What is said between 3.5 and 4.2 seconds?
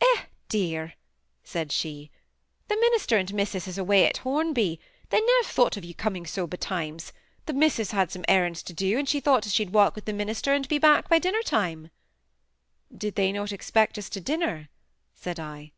is away at